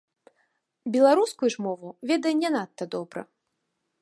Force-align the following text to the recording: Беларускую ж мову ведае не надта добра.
Беларускую 0.95 1.49
ж 1.57 1.67
мову 1.67 1.89
ведае 2.13 2.35
не 2.41 2.49
надта 2.57 2.83
добра. 2.97 3.21